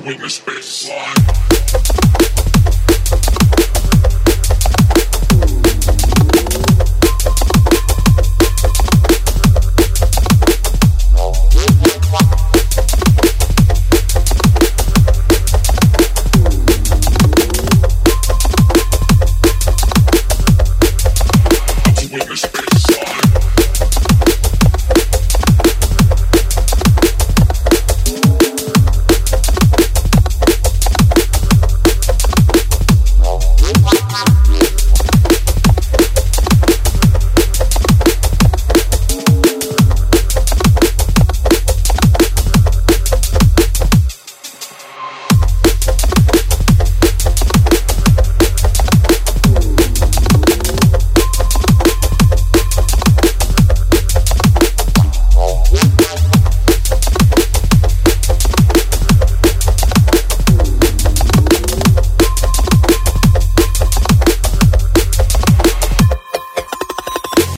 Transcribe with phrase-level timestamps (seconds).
[0.00, 1.47] to witness baseline.